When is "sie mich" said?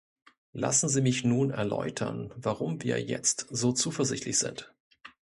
0.89-1.23